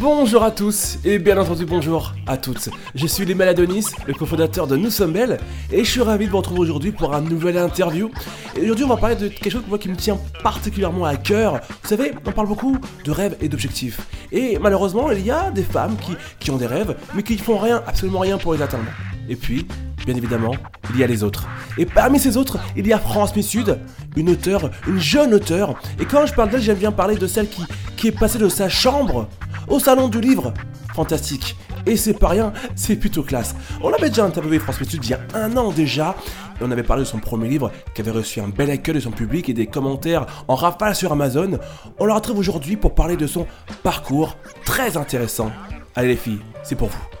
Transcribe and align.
Bonjour 0.00 0.42
à 0.42 0.50
tous 0.50 0.96
et 1.04 1.18
bien 1.18 1.36
entendu 1.36 1.66
bonjour 1.66 2.14
à 2.26 2.38
toutes. 2.38 2.70
Je 2.94 3.06
suis 3.06 3.26
Les 3.26 3.34
Maladonis, 3.34 3.84
le 4.06 4.14
cofondateur 4.14 4.66
de 4.66 4.74
Nous 4.74 4.88
sommes 4.88 5.12
belles 5.12 5.38
et 5.70 5.84
je 5.84 5.90
suis 5.90 6.00
ravi 6.00 6.24
de 6.24 6.30
vous 6.30 6.38
retrouver 6.38 6.60
aujourd'hui 6.60 6.90
pour 6.90 7.14
un 7.14 7.20
nouvel 7.20 7.58
interview. 7.58 8.10
Et 8.56 8.62
aujourd'hui 8.62 8.86
on 8.86 8.88
va 8.88 8.96
parler 8.96 9.16
de 9.16 9.28
quelque 9.28 9.50
chose 9.50 9.62
qui 9.78 9.90
me 9.90 9.96
tient 9.96 10.18
particulièrement 10.42 11.04
à 11.04 11.16
cœur. 11.16 11.60
Vous 11.82 11.88
savez, 11.90 12.12
on 12.24 12.32
parle 12.32 12.48
beaucoup 12.48 12.78
de 13.04 13.10
rêves 13.10 13.36
et 13.42 13.50
d'objectifs. 13.50 14.00
Et 14.32 14.58
malheureusement 14.58 15.10
il 15.10 15.20
y 15.22 15.30
a 15.30 15.50
des 15.50 15.62
femmes 15.62 15.98
qui, 16.38 16.50
ont 16.50 16.56
des 16.56 16.66
rêves 16.66 16.96
mais 17.14 17.22
qui 17.22 17.36
font 17.36 17.58
rien, 17.58 17.82
absolument 17.86 18.20
rien 18.20 18.38
pour 18.38 18.54
les 18.54 18.62
atteindre. 18.62 18.90
Et 19.28 19.36
puis, 19.36 19.66
bien 20.06 20.16
évidemment, 20.16 20.54
il 20.94 20.98
y 20.98 21.04
a 21.04 21.06
les 21.06 21.22
autres. 21.22 21.46
Et 21.76 21.84
parmi 21.84 22.18
ces 22.18 22.38
autres, 22.38 22.58
il 22.74 22.86
y 22.86 22.92
a 22.94 22.98
France 22.98 23.38
Sud, 23.42 23.78
une 24.16 24.30
auteure, 24.30 24.70
une 24.88 24.98
jeune 24.98 25.34
auteure. 25.34 25.78
Et 26.00 26.06
quand 26.06 26.24
je 26.24 26.32
parle 26.32 26.48
d'elle, 26.48 26.62
j'aime 26.62 26.78
bien 26.78 26.90
parler 26.90 27.16
de 27.16 27.26
celle 27.26 27.48
qui, 27.48 27.62
qui 28.00 28.08
est 28.08 28.18
passée 28.18 28.38
de 28.38 28.48
sa 28.48 28.70
chambre 28.70 29.28
au 29.68 29.78
salon 29.78 30.08
du 30.08 30.22
livre. 30.22 30.54
Fantastique. 30.94 31.54
Et 31.84 31.98
c'est 31.98 32.14
pas 32.14 32.28
rien, 32.28 32.52
c'est 32.74 32.96
plutôt 32.96 33.22
classe. 33.22 33.54
On 33.82 33.92
avait 33.92 34.08
déjà 34.08 34.24
interviewé 34.24 34.58
France 34.58 34.76
Sud 34.76 35.04
il 35.04 35.10
y 35.10 35.12
a 35.12 35.20
un 35.34 35.54
an 35.58 35.70
déjà. 35.70 36.16
Et 36.58 36.64
on 36.64 36.70
avait 36.70 36.82
parlé 36.82 37.02
de 37.02 37.08
son 37.08 37.18
premier 37.18 37.48
livre 37.48 37.70
qui 37.94 38.00
avait 38.00 38.10
reçu 38.10 38.40
un 38.40 38.48
bel 38.48 38.70
accueil 38.70 38.94
de 38.94 39.00
son 39.00 39.10
public 39.10 39.50
et 39.50 39.52
des 39.52 39.66
commentaires 39.66 40.24
en 40.48 40.54
rafale 40.54 40.94
sur 40.94 41.12
Amazon. 41.12 41.58
On 41.98 42.06
la 42.06 42.14
retrouve 42.14 42.38
aujourd'hui 42.38 42.76
pour 42.76 42.94
parler 42.94 43.18
de 43.18 43.26
son 43.26 43.46
parcours 43.82 44.38
très 44.64 44.96
intéressant. 44.96 45.50
Allez 45.94 46.08
les 46.08 46.16
filles, 46.16 46.40
c'est 46.62 46.76
pour 46.76 46.88
vous. 46.88 47.19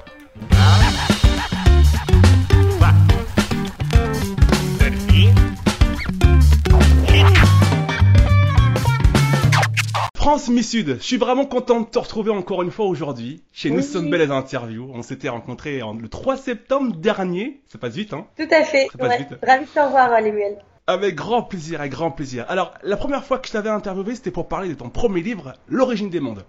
France 10.20 10.50
Mi 10.50 10.62
Sud, 10.62 10.98
je 10.98 11.02
suis 11.02 11.16
vraiment 11.16 11.46
content 11.46 11.80
de 11.80 11.86
te 11.86 11.98
retrouver 11.98 12.30
encore 12.30 12.62
une 12.62 12.70
fois 12.70 12.84
aujourd'hui 12.84 13.42
chez 13.54 13.70
Nous 13.70 13.80
sommes 13.80 14.10
belles 14.10 14.30
interviews. 14.30 14.90
On 14.92 15.02
s'était 15.02 15.30
rencontrés 15.30 15.80
le 15.98 16.08
3 16.10 16.36
septembre 16.36 16.94
dernier. 16.94 17.62
Ça 17.68 17.78
passe 17.78 17.94
vite, 17.94 18.12
hein 18.12 18.26
Tout 18.36 18.46
à 18.50 18.62
fait. 18.64 18.88
Ça 18.92 18.98
passe 18.98 19.16
vite. 19.16 19.34
Ravi 19.42 19.64
de 19.64 19.70
te 19.70 19.80
revoir, 19.80 20.20
Lémuel. 20.20 20.58
Avec 20.86 21.14
grand 21.14 21.42
plaisir, 21.42 21.80
avec 21.80 21.92
grand 21.92 22.10
plaisir. 22.10 22.44
Alors, 22.50 22.74
la 22.82 22.98
première 22.98 23.24
fois 23.24 23.38
que 23.38 23.48
je 23.48 23.52
t'avais 23.52 23.70
interviewé, 23.70 24.14
c'était 24.14 24.30
pour 24.30 24.46
parler 24.46 24.68
de 24.68 24.74
ton 24.74 24.90
premier 24.90 25.22
livre, 25.22 25.54
L'origine 25.68 26.10
des 26.10 26.20
mondes. 26.20 26.44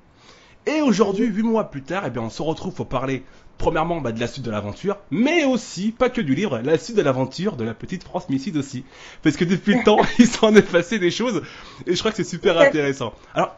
Et 0.66 0.82
aujourd'hui, 0.82 1.28
huit 1.28 1.42
mois 1.42 1.72
plus 1.72 1.82
tard, 1.82 2.04
eh 2.06 2.10
bien, 2.10 2.24
on 2.24 2.30
se 2.30 2.42
retrouve 2.42 2.74
pour 2.74 2.88
parler 2.88 3.24
premièrement 3.58 4.02
bah, 4.02 4.12
de 4.12 4.20
la 4.20 4.28
suite 4.28 4.44
de 4.44 4.52
l'aventure, 4.52 4.98
mais 5.12 5.46
aussi, 5.46 5.92
pas 5.92 6.10
que 6.10 6.20
du 6.20 6.36
livre, 6.36 6.60
la 6.64 6.78
suite 6.78 6.98
de 6.98 7.02
l'aventure 7.02 7.56
de 7.56 7.64
la 7.64 7.74
petite 7.74 8.04
France 8.04 8.28
Misside 8.28 8.58
aussi. 8.58 8.84
Parce 9.24 9.38
que 9.38 9.46
depuis 9.46 9.76
le 9.76 9.84
temps, 9.86 10.02
il 10.20 10.28
s'en 10.28 10.54
est 10.56 10.62
passé 10.62 11.00
des 11.00 11.12
choses, 11.12 11.42
et 11.88 11.96
je 11.96 12.00
crois 12.00 12.12
que 12.12 12.18
c'est 12.18 12.24
super 12.24 12.60
intéressant. 12.60 13.14
Alors, 13.34 13.56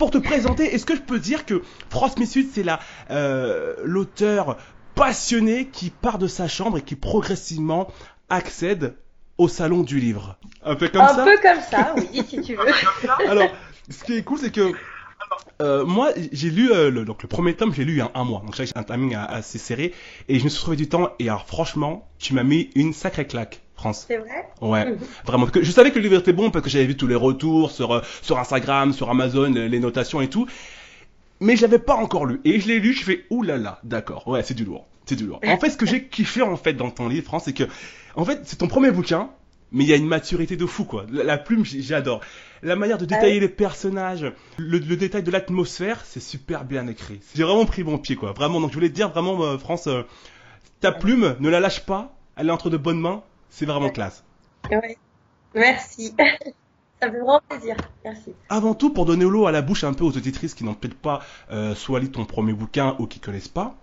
pour 0.00 0.10
te 0.10 0.16
présenter, 0.16 0.64
est-ce 0.74 0.86
que 0.86 0.96
je 0.96 1.02
peux 1.02 1.18
dire 1.18 1.44
que 1.44 1.60
France 1.90 2.16
Missud, 2.16 2.48
c'est 2.50 2.62
la 2.62 2.80
euh, 3.10 3.74
l'auteur 3.84 4.56
passionné 4.94 5.66
qui 5.66 5.90
part 5.90 6.16
de 6.16 6.26
sa 6.26 6.48
chambre 6.48 6.78
et 6.78 6.82
qui 6.82 6.96
progressivement 6.96 7.92
accède 8.30 8.96
au 9.36 9.46
salon 9.46 9.82
du 9.82 10.00
livre? 10.00 10.38
Un 10.64 10.74
peu 10.74 10.88
comme 10.88 11.06
ça? 11.06 11.22
Un 11.22 11.24
peu 11.26 11.36
comme 11.42 11.60
ça, 11.60 11.94
oui, 11.98 12.24
si 12.28 12.40
tu 12.40 12.54
veux. 12.54 12.64
Alors, 13.28 13.50
ce 13.90 14.02
qui 14.02 14.14
est 14.14 14.22
cool, 14.22 14.38
c'est 14.38 14.50
que 14.50 14.72
euh, 15.60 15.84
moi, 15.84 16.12
j'ai 16.32 16.48
lu 16.48 16.72
euh, 16.72 16.90
le, 16.90 17.04
donc 17.04 17.22
le 17.22 17.28
premier 17.28 17.52
tome, 17.54 17.74
j'ai 17.74 17.84
lu 17.84 17.92
il 17.92 17.98
y 17.98 18.00
a 18.00 18.10
un 18.14 18.24
mois, 18.24 18.40
donc 18.40 18.56
j'ai 18.56 18.64
un 18.74 18.82
timing 18.82 19.14
assez 19.14 19.58
serré, 19.58 19.92
et 20.28 20.38
je 20.38 20.44
me 20.44 20.48
suis 20.48 20.60
trouvé 20.62 20.78
du 20.78 20.88
temps. 20.88 21.10
Et 21.18 21.28
alors, 21.28 21.46
franchement, 21.46 22.08
tu 22.18 22.32
m'as 22.32 22.42
mis 22.42 22.70
une 22.74 22.94
sacrée 22.94 23.26
claque. 23.26 23.60
France. 23.80 24.04
C'est 24.06 24.18
vrai? 24.18 24.48
Ouais, 24.60 24.84
mhm. 24.84 24.98
vraiment. 25.24 25.46
que 25.46 25.62
je 25.62 25.72
savais 25.72 25.90
que 25.90 25.98
le 25.98 26.02
livre 26.02 26.18
était 26.18 26.34
bon 26.34 26.50
parce 26.50 26.62
que 26.62 26.70
j'avais 26.70 26.84
vu 26.84 26.96
tous 26.96 27.06
les 27.06 27.14
retours 27.14 27.70
sur, 27.70 27.92
euh, 27.92 28.00
sur 28.20 28.38
Instagram, 28.38 28.92
sur 28.92 29.08
Amazon, 29.08 29.50
les, 29.50 29.80
notations 29.80 30.20
et 30.20 30.28
tout. 30.28 30.46
Mais 31.40 31.56
je 31.56 31.62
l'avais 31.62 31.78
pas 31.78 31.94
encore 31.94 32.26
lu. 32.26 32.40
Et 32.44 32.60
je 32.60 32.68
l'ai 32.68 32.78
lu, 32.78 32.92
je 32.92 33.02
fais 33.02 33.24
oulala, 33.30 33.80
d'accord. 33.82 34.28
Ouais, 34.28 34.42
c'est 34.42 34.54
du 34.54 34.64
lourd. 34.64 34.86
C'est 35.06 35.16
du 35.16 35.26
lourd. 35.26 35.40
En 35.46 35.58
fait, 35.58 35.70
ce 35.70 35.78
que 35.78 35.86
j'ai 35.86 36.04
kiffé 36.04 36.42
en 36.42 36.56
fait 36.56 36.74
dans 36.74 36.90
ton 36.90 37.08
livre, 37.08 37.24
France, 37.24 37.44
c'est 37.46 37.54
que, 37.54 37.64
en 38.14 38.24
fait, 38.26 38.40
c'est 38.44 38.56
ton 38.56 38.68
premier 38.68 38.90
bouquin, 38.90 39.30
mais 39.72 39.84
il 39.84 39.90
y 39.90 39.92
a 39.94 39.96
une 39.96 40.06
maturité 40.06 40.56
de 40.56 40.66
fou, 40.66 40.84
quoi. 40.84 41.06
La, 41.10 41.38
plume, 41.38 41.64
j'adore. 41.64 42.20
La 42.62 42.76
manière 42.76 42.98
de 42.98 43.06
détailler 43.06 43.40
les 43.40 43.48
personnages, 43.48 44.30
le, 44.58 44.78
détail 44.80 45.22
de 45.22 45.30
l'atmosphère, 45.30 46.02
c'est 46.04 46.20
super 46.20 46.64
bien 46.64 46.86
écrit. 46.86 47.20
J'ai 47.34 47.44
vraiment 47.44 47.64
pris 47.64 47.82
mon 47.82 47.96
pied, 47.96 48.16
quoi. 48.16 48.32
Vraiment. 48.32 48.60
Donc, 48.60 48.70
je 48.70 48.74
voulais 48.74 48.90
te 48.90 48.94
dire 48.94 49.08
vraiment, 49.08 49.42
euh, 49.42 49.56
France, 49.56 49.86
euh, 49.86 50.02
ta 50.80 50.92
plume, 50.92 51.36
ne 51.40 51.48
la 51.48 51.60
lâche 51.60 51.86
pas. 51.86 52.14
Elle 52.36 52.48
est 52.48 52.52
entre 52.52 52.68
de 52.68 52.76
bonnes 52.76 53.00
mains. 53.00 53.22
C'est 53.50 53.66
vraiment 53.66 53.90
classe. 53.90 54.24
Ouais. 54.70 54.96
Merci. 55.54 56.14
Ça 57.00 57.10
fait 57.10 57.18
vraiment 57.18 57.40
plaisir. 57.48 57.76
Merci. 58.04 58.34
Avant 58.48 58.74
tout, 58.74 58.90
pour 58.90 59.06
donner 59.06 59.24
l'eau 59.24 59.46
à 59.46 59.52
la 59.52 59.62
bouche 59.62 59.84
un 59.84 59.94
peu 59.94 60.04
aux 60.04 60.16
auditrices 60.16 60.54
qui 60.54 60.64
n'ont 60.64 60.74
peut-être 60.74 60.98
pas 60.98 61.20
euh, 61.50 61.74
soit 61.74 61.98
lu 61.98 62.10
ton 62.10 62.26
premier 62.26 62.52
bouquin 62.52 62.94
ou 62.98 63.06
qui 63.06 63.20
connaissent 63.20 63.48
pas. 63.48 63.74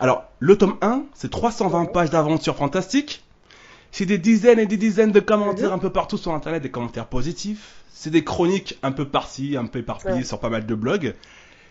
Alors, 0.00 0.24
le 0.38 0.56
tome 0.56 0.76
1, 0.80 1.04
c'est 1.14 1.30
320 1.30 1.86
pages 1.86 2.10
d'aventure 2.10 2.56
fantastique. 2.56 3.22
C'est 3.92 4.06
des 4.06 4.18
dizaines 4.18 4.58
et 4.58 4.66
des 4.66 4.76
dizaines 4.76 5.12
de 5.12 5.20
commentaires 5.20 5.72
un 5.72 5.78
peu 5.78 5.90
partout 5.90 6.16
sur 6.16 6.32
Internet, 6.32 6.62
des 6.62 6.70
commentaires 6.70 7.06
positifs. 7.06 7.84
C'est 7.92 8.10
des 8.10 8.24
chroniques 8.24 8.78
un 8.82 8.90
peu 8.90 9.06
par-ci, 9.06 9.56
un 9.56 9.66
peu 9.66 9.80
éparpillées 9.80 10.24
sur 10.24 10.40
pas 10.40 10.48
mal 10.48 10.66
de 10.66 10.74
blogs. 10.74 11.14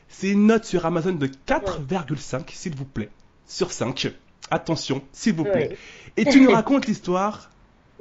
C'est 0.08 0.30
une 0.30 0.46
note 0.46 0.64
sur 0.64 0.86
Amazon 0.86 1.14
de 1.14 1.28
4,5, 1.28 2.44
s'il 2.54 2.76
vous 2.76 2.86
plaît, 2.86 3.10
sur 3.46 3.72
5. 3.72 4.14
Attention, 4.52 5.02
s'il 5.12 5.34
vous 5.34 5.44
plaît. 5.44 5.78
Et 6.18 6.26
tu 6.26 6.42
nous 6.42 6.52
racontes 6.54 6.88
l'histoire 6.88 7.50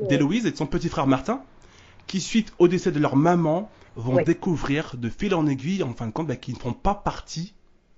d'Héloïse 0.01 0.47
et 0.47 0.51
de 0.51 0.57
son 0.57 0.67
petit 0.67 0.89
frère 0.89 1.07
Martin, 1.07 1.43
qui, 2.07 2.21
suite 2.21 2.53
au 2.59 2.69
décès 2.69 2.93
de 2.93 2.99
leur 2.99 3.17
maman, 3.17 3.71
vont 3.97 4.23
découvrir 4.23 4.97
de 4.97 5.09
fil 5.09 5.35
en 5.35 5.47
aiguille, 5.47 5.83
en 5.83 5.93
fin 5.93 6.07
de 6.07 6.13
compte, 6.13 6.27
bah, 6.27 6.37
qu'ils 6.37 6.55
ne 6.55 6.61
font 6.61 6.73
pas 6.73 6.95
partie 6.95 7.55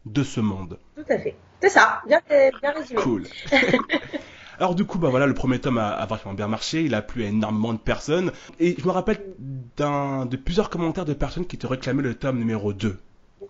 de 0.07 0.23
ce 0.23 0.41
monde. 0.41 0.79
Tout 0.97 1.05
à 1.09 1.19
fait. 1.19 1.37
C'est 1.61 1.71
ça, 1.71 2.03
bien, 2.07 2.21
bien 2.29 2.73
résumé. 2.73 3.01
Cool. 3.01 3.25
Alors 4.59 4.75
du 4.75 4.85
coup, 4.85 4.99
bah 4.99 5.09
voilà, 5.09 5.27
le 5.27 5.35
premier 5.35 5.59
tome 5.59 5.79
a, 5.79 6.05
vachement 6.07 6.33
bien 6.33 6.47
marché, 6.47 6.83
il 6.83 6.95
a 6.95 7.03
plu 7.03 7.25
à 7.25 7.29
énormément 7.29 7.73
de 7.73 7.79
personnes. 7.79 8.33
Et 8.61 8.77
je 8.79 8.85
me 8.85 8.91
rappelle 8.91 9.21
d'un, 9.77 10.27
de 10.27 10.37
plusieurs 10.37 10.71
commentaires 10.71 11.05
de 11.05 11.15
personnes 11.15 11.47
qui 11.47 11.59
te 11.59 11.67
réclamaient 11.67 12.03
le 12.03 12.15
tome 12.15 12.39
numéro 12.39 12.73
2. 12.73 12.99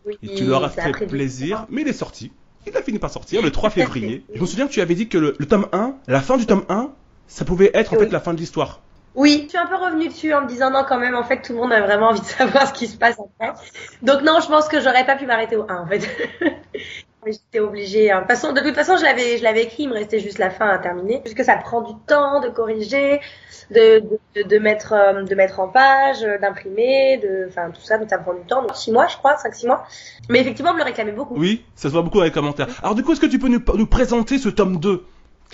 Oui, 0.06 0.18
et 0.22 0.34
tu 0.34 0.44
leur 0.44 0.64
as 0.64 0.70
fait 0.70 1.06
plaisir, 1.06 1.66
mais 1.68 1.82
il 1.82 1.88
est 1.88 1.92
sorti. 1.92 2.32
Il 2.66 2.76
a 2.76 2.82
fini 2.82 2.98
par 2.98 3.10
sortir 3.10 3.42
le 3.42 3.50
3 3.50 3.70
février. 3.70 4.24
Je 4.34 4.40
me 4.40 4.46
souviens 4.46 4.66
que 4.66 4.72
tu 4.72 4.80
avais 4.80 4.94
dit 4.94 5.08
que 5.08 5.18
le, 5.18 5.34
tome 5.46 5.68
1, 5.72 5.94
la 6.06 6.20
fin 6.20 6.36
du 6.36 6.46
tome 6.46 6.64
1, 6.68 6.90
ça 7.26 7.44
pouvait 7.44 7.70
être 7.74 7.94
en 7.94 7.98
fait 7.98 8.10
la 8.10 8.20
fin 8.20 8.34
de 8.34 8.38
l'histoire. 8.38 8.80
Oui, 9.14 9.42
je 9.44 9.50
suis 9.50 9.58
un 9.58 9.66
peu 9.66 9.76
revenu 9.76 10.08
dessus 10.08 10.34
en 10.34 10.42
me 10.42 10.48
disant 10.48 10.70
non 10.70 10.84
quand 10.88 10.98
même 10.98 11.14
en 11.14 11.22
fait 11.22 11.40
tout 11.40 11.52
le 11.52 11.58
monde 11.60 11.72
a 11.72 11.80
vraiment 11.80 12.08
envie 12.08 12.20
de 12.20 12.26
savoir 12.26 12.66
ce 12.68 12.72
qui 12.72 12.88
se 12.88 12.96
passe 12.96 13.16
après. 13.20 13.54
Donc 14.02 14.22
non, 14.22 14.40
je 14.42 14.48
pense 14.48 14.66
que 14.66 14.80
j'aurais 14.80 15.06
pas 15.06 15.14
pu 15.14 15.26
m'arrêter 15.26 15.56
au 15.56 15.66
1 15.68 15.82
en 15.82 15.86
fait. 15.86 16.08
J'étais 17.26 17.60
obligée. 17.60 18.10
Hein. 18.10 18.26
De, 18.28 18.60
toute 18.60 18.74
façon, 18.74 18.96
je 18.96 19.02
l'avais, 19.02 19.38
je 19.38 19.42
l'avais 19.42 19.64
écrit. 19.64 19.84
Il 19.84 19.88
me 19.88 19.94
restait 19.94 20.20
juste 20.20 20.38
la 20.38 20.50
fin 20.50 20.68
à 20.68 20.78
terminer. 20.78 21.20
Puisque 21.20 21.44
ça 21.44 21.56
prend 21.56 21.82
du 21.82 21.94
temps 22.06 22.40
de 22.40 22.48
corriger, 22.48 23.20
de, 23.70 24.02
de, 24.42 24.58
mettre, 24.58 24.92
euh, 24.92 25.22
de 25.22 25.34
mettre 25.34 25.60
en 25.60 25.68
page, 25.68 26.22
euh, 26.22 26.38
d'imprimer, 26.38 27.18
de, 27.18 27.46
enfin 27.48 27.70
tout 27.70 27.80
ça. 27.80 27.98
Donc 27.98 28.10
ça 28.10 28.18
prend 28.18 28.34
du 28.34 28.44
temps. 28.46 28.62
Donc 28.62 28.76
six 28.76 28.92
mois, 28.92 29.06
je 29.06 29.16
crois, 29.16 29.36
cinq 29.36 29.54
six 29.54 29.66
mois. 29.66 29.84
Mais 30.28 30.40
effectivement, 30.40 30.70
on 30.70 30.74
me 30.74 30.78
le 30.78 30.84
réclamait 30.84 31.12
beaucoup. 31.12 31.34
Oui, 31.36 31.64
ça 31.74 31.88
se 31.88 31.92
voit 31.92 32.02
beaucoup 32.02 32.18
dans 32.18 32.24
les 32.24 32.30
commentaires. 32.30 32.68
Alors 32.82 32.94
du 32.94 33.02
coup, 33.02 33.12
est-ce 33.12 33.20
que 33.20 33.26
tu 33.26 33.38
peux 33.38 33.48
nous, 33.48 33.62
nous 33.74 33.86
présenter 33.86 34.38
ce 34.38 34.48
tome 34.48 34.78
2 34.78 35.04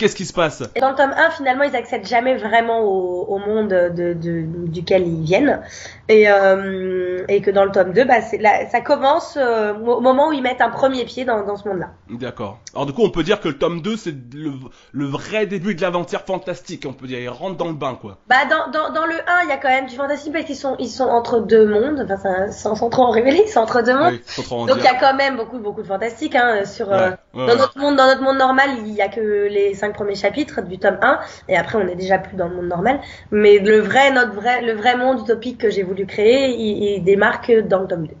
Qu'est-ce 0.01 0.15
qui 0.15 0.25
se 0.25 0.33
passe? 0.33 0.63
Dans 0.79 0.89
le 0.89 0.95
tome 0.95 1.13
1, 1.15 1.29
finalement, 1.29 1.63
ils 1.63 1.75
accèdent 1.75 2.07
jamais 2.07 2.35
vraiment 2.35 2.79
au, 2.79 3.23
au 3.25 3.37
monde 3.37 3.67
de, 3.67 4.13
de, 4.13 4.43
duquel 4.67 5.05
ils 5.05 5.21
viennent. 5.21 5.61
Et, 6.09 6.27
euh, 6.27 7.23
et 7.29 7.39
que 7.41 7.51
dans 7.51 7.65
le 7.65 7.71
tome 7.71 7.93
2, 7.93 8.03
bah, 8.05 8.15
là, 8.39 8.67
ça 8.71 8.81
commence 8.81 9.37
euh, 9.39 9.75
au 9.75 10.01
moment 10.01 10.29
où 10.29 10.33
ils 10.33 10.41
mettent 10.41 10.59
un 10.61 10.71
premier 10.71 11.05
pied 11.05 11.23
dans, 11.23 11.45
dans 11.45 11.55
ce 11.55 11.69
monde-là. 11.69 11.91
D'accord. 12.09 12.57
Alors 12.73 12.87
du 12.87 12.93
coup, 12.93 13.03
on 13.03 13.11
peut 13.11 13.21
dire 13.21 13.39
que 13.39 13.49
le 13.49 13.59
tome 13.59 13.81
2, 13.81 13.95
c'est 13.95 14.15
le, 14.33 14.53
le, 14.91 15.05
vrai 15.05 15.45
début 15.45 15.75
de 15.75 15.81
l'aventure 15.81 16.21
fantastique. 16.21 16.87
On 16.89 16.93
peut 16.93 17.05
dire, 17.05 17.19
ils 17.19 17.29
rentrent 17.29 17.57
dans 17.57 17.67
le 17.67 17.75
bain, 17.75 17.93
quoi. 17.93 18.17
Bah, 18.27 18.37
dans, 18.49 18.71
dans, 18.71 18.91
dans 18.91 19.05
le 19.05 19.13
1, 19.13 19.43
il 19.43 19.49
y 19.49 19.51
a 19.51 19.57
quand 19.57 19.69
même 19.69 19.85
du 19.85 19.95
fantastique 19.95 20.33
parce 20.33 20.45
qu'ils 20.45 20.55
sont, 20.55 20.75
ils 20.79 20.89
sont 20.89 21.03
entre 21.03 21.41
deux 21.41 21.67
mondes. 21.67 22.07
Enfin, 22.11 22.49
sans, 22.51 22.73
sans 22.73 22.89
trop 22.89 23.03
en 23.03 23.11
révéler, 23.11 23.43
ils 23.45 23.51
sont 23.51 23.59
entre 23.59 23.83
deux 23.83 23.95
mondes. 23.95 24.19
Oui, 24.39 24.67
Donc 24.67 24.77
il 24.77 24.83
y 24.83 24.87
a 24.87 24.99
quand 24.99 25.13
même 25.13 25.37
beaucoup, 25.37 25.59
beaucoup 25.59 25.83
de 25.83 25.87
fantastique. 25.87 26.35
Hein, 26.35 26.65
sur, 26.65 26.91
euh, 26.91 27.11
dans, 27.35 27.55
Notre 27.55 27.77
monde, 27.77 27.95
dans 27.97 28.07
notre 28.07 28.23
monde 28.23 28.39
normal, 28.39 28.71
il 28.83 28.93
y 28.93 29.01
a 29.01 29.09
que 29.09 29.47
les 29.47 29.75
cinq 29.91 29.95
premiers 29.95 30.15
chapitres 30.15 30.61
du 30.61 30.77
tome 30.77 30.97
1 31.01 31.19
et 31.49 31.57
après 31.57 31.77
on 31.77 31.87
est 31.87 31.95
déjà 31.95 32.17
plus 32.17 32.35
dans 32.35 32.47
le 32.47 32.55
monde 32.55 32.67
normal. 32.67 32.99
Mais 33.31 33.59
le 33.59 33.79
vrai 33.79 34.11
notre 34.11 34.33
vrai 34.33 34.61
le 34.61 34.73
vrai 34.73 34.97
monde 34.97 35.21
utopique 35.21 35.57
que 35.57 35.69
j'ai 35.69 35.83
voulu 35.83 36.05
créer 36.05 36.49
il, 36.49 37.03
démarque 37.03 37.51
dans 37.67 37.79
le 37.79 37.87
tome 37.87 38.07
2 38.07 38.13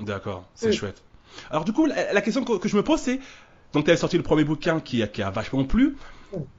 d'accord 0.00 0.44
c'est 0.54 0.72
chouette. 0.72 1.02
Alors 1.50 1.64
du 1.64 1.72
coup 1.72 1.86
la, 1.86 2.20
question 2.20 2.44
que, 2.44 2.68
je 2.68 2.76
me 2.76 2.82
pose 2.82 3.00
c'est 3.00 3.20
donc 3.72 3.84
tu 3.84 3.90
as 3.90 3.96
sorti 3.96 4.16
le 4.16 4.22
premier 4.22 4.44
bouquin 4.44 4.80
qui 4.80 5.02
a 5.02 5.30
vachement 5.30 5.64
plu 5.64 5.96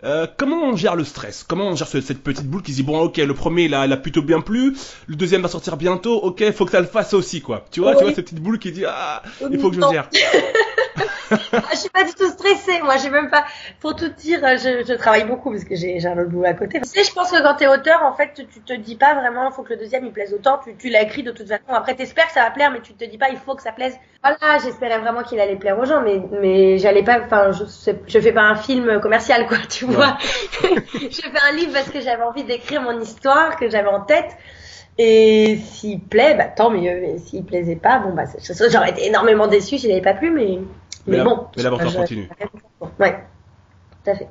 Euh, 0.04 0.28
comment 0.38 0.64
on 0.64 0.76
gère 0.76 0.96
le 0.96 1.04
stress? 1.04 1.44
Comment 1.44 1.68
on 1.68 1.76
gère 1.76 1.88
ce- 1.88 2.02
cette 2.02 2.22
petite 2.24 2.46
boule 2.48 2.62
qui 2.62 2.72
se 2.72 2.78
dit 2.78 2.84
bon 2.84 3.00
ok 3.00 3.18
le 3.18 3.34
premier 3.34 3.64
il 3.64 3.74
a, 3.74 3.86
il 3.86 3.92
a 3.94 3.98
plutôt 3.98 4.22
bien 4.22 4.42
plu, 4.42 4.76
le 5.08 5.16
deuxième 5.16 5.42
va 5.42 5.48
sortir 5.48 5.78
bientôt, 5.78 6.20
ok 6.22 6.52
faut 6.52 6.66
que 6.66 6.72
ça 6.72 6.80
le 6.82 6.88
fasse 6.88 7.14
aussi 7.14 7.42
quoi. 7.42 7.66
Tu 7.72 7.80
vois, 7.82 7.96
tu 7.96 8.04
vois 8.04 8.14
cette 8.14 8.26
petite 8.26 8.42
boule 8.42 8.60
qui 8.60 8.72
dit 8.72 8.86
ah 8.88 9.22
il 9.52 9.60
faut 9.60 9.70
que 9.70 9.76
je 9.76 9.82
Non. 9.82 9.92
gère. 9.92 10.10
Ah, 11.32 11.60
je 11.72 11.78
suis 11.78 11.90
pas 11.90 12.04
du 12.04 12.14
tout 12.14 12.30
stressée. 12.30 12.80
Moi, 12.84 12.98
j'ai 12.98 13.10
même 13.10 13.30
pas. 13.30 13.46
Pour 13.82 13.96
tout 13.96 14.10
dire, 14.10 14.40
je, 14.58 14.86
je 14.88 14.94
travaille 14.94 15.26
beaucoup 15.26 15.50
parce 15.52 15.64
que 15.64 15.76
j'ai 15.76 15.98
un 16.06 16.18
autre 16.20 16.30
boulot 16.30 16.46
à 16.46 16.54
côté. 16.54 16.80
Tu 16.82 16.88
sais, 16.88 17.04
je 17.04 17.12
pense 17.14 17.32
que 17.32 17.42
quand 17.42 17.56
t'es 17.56 17.68
auteur, 17.68 18.04
en 18.04 18.14
fait, 18.16 18.32
tu, 18.36 18.46
te 18.62 18.74
dis 18.74 18.96
pas 18.96 19.16
vraiment, 19.16 19.52
faut 19.52 19.64
que 19.64 19.74
le 19.74 19.80
deuxième 19.80 20.06
il 20.06 20.12
plaise 20.12 20.34
autant. 20.34 20.60
Tu, 20.64 20.76
tu 20.76 20.90
l'as 20.90 21.02
écrit 21.02 21.24
de 21.24 21.32
toute 21.32 21.48
façon. 21.48 21.64
Après, 21.70 21.96
t'espères 21.96 22.28
que 22.28 22.34
ça 22.34 22.44
va 22.44 22.52
plaire, 22.52 22.72
mais 22.72 22.80
tu 22.82 22.94
te 22.94 23.04
dis 23.04 23.18
pas, 23.18 23.30
il 23.30 23.38
faut 23.38 23.56
que 23.56 23.64
ça 23.64 23.72
plaise. 23.72 23.96
Voilà, 24.24 24.58
j'espérais 24.64 25.00
vraiment 25.00 25.24
qu'il 25.24 25.40
allait 25.40 25.56
plaire 25.56 25.78
aux 25.80 25.86
gens, 25.86 26.02
mais 26.02 26.22
mais 26.42 26.78
j'allais 26.78 27.04
pas. 27.04 27.20
Enfin, 27.26 27.52
je 27.52 27.64
je 28.08 28.20
fais 28.20 28.32
pas 28.32 28.44
un 28.44 28.56
film 28.56 29.00
commercial, 29.02 29.48
quoi. 29.48 29.58
Tu 29.70 29.86
vois. 29.86 30.18
je 30.64 31.10
fais 31.22 31.40
un 31.50 31.56
livre 31.56 31.74
parce 31.74 31.90
que 31.90 32.02
j'avais 32.02 32.24
envie 32.24 32.44
d'écrire 32.44 32.82
mon 32.82 33.00
histoire 33.02 33.58
que 33.58 33.70
j'avais 33.70 33.90
en 33.90 34.02
tête. 34.02 34.32
Et 34.98 35.58
s'il 35.72 36.00
plaît, 36.00 36.36
bah 36.36 36.46
tant 36.46 36.70
mieux. 36.70 37.04
Et 37.04 37.18
s'il 37.18 37.44
plaisait 37.44 37.76
pas, 37.76 38.00
bon 38.00 38.14
bah 38.14 38.24
j'aurais 38.72 38.92
été 38.92 39.06
énormément 39.08 39.48
déçue 39.48 39.78
s'il 39.78 39.92
avait 39.92 40.02
pas 40.02 40.14
plu, 40.14 40.32
mais 40.32 40.46
Mais 40.58 40.62
mais, 41.08 41.18
la- 41.18 41.24
bon. 41.26 41.48
mais 41.58 41.64
l'aventure 41.64 41.90
je- 41.90 41.98
continue. 41.98 42.30
Ouais, 43.00 43.24
tout 44.04 44.12
à 44.12 44.16
fait. 44.16 44.30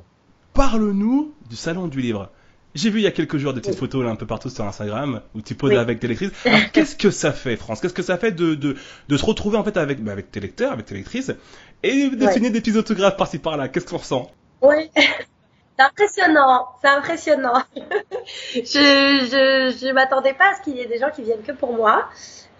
Parle-nous 0.53 1.33
du 1.49 1.55
salon 1.55 1.87
du 1.87 1.99
livre. 2.01 2.31
J'ai 2.73 2.89
vu 2.89 2.99
il 2.99 3.03
y 3.03 3.07
a 3.07 3.11
quelques 3.11 3.37
jours 3.37 3.53
des 3.53 3.61
petites 3.61 3.77
photos 3.77 4.03
là 4.03 4.09
un 4.11 4.15
peu 4.15 4.25
partout 4.25 4.49
sur 4.49 4.65
Instagram 4.65 5.21
où 5.33 5.41
tu 5.41 5.55
poses 5.55 5.71
Oui. 5.71 5.77
avec 5.77 5.99
tes 5.99 6.07
lectrices. 6.07 6.31
Alors 6.45 6.59
qu'est-ce 6.73 6.95
que 6.95 7.09
ça 7.11 7.31
fait 7.31 7.55
France? 7.57 7.79
Qu'est-ce 7.79 7.93
que 7.93 8.01
ça 8.03 8.17
fait 8.17 8.31
de, 8.31 8.55
de, 8.55 8.75
de 9.07 9.17
se 9.17 9.25
retrouver 9.25 9.57
en 9.57 9.63
fait 9.63 9.77
avec, 9.77 10.03
bah, 10.03 10.11
avec 10.11 10.31
tes 10.31 10.39
lecteurs, 10.39 10.71
avec 10.73 10.85
tes 10.87 10.95
lectrices 10.95 11.31
et 11.83 12.09
de 12.09 12.25
Ouais. 12.25 12.31
signer 12.33 12.49
des 12.49 12.59
petits 12.59 12.75
autographes 12.77 13.15
par-ci 13.17 13.37
par-là? 13.37 13.67
Qu'est-ce 13.69 13.85
qu'on 13.85 13.97
ressent? 13.97 14.29
Oui. 14.61 14.91
C'est 15.77 15.83
impressionnant, 15.83 16.69
c'est 16.81 16.87
impressionnant. 16.87 17.61
je 18.53 18.61
je 19.77 19.91
m'attendais 19.91 20.33
pas 20.33 20.51
à 20.51 20.55
ce 20.55 20.61
qu'il 20.61 20.77
y 20.77 20.79
ait 20.79 20.85
des 20.87 20.99
gens 20.99 21.11
qui 21.11 21.23
viennent 21.23 21.43
que 21.43 21.51
pour 21.51 21.73
moi. 21.73 22.07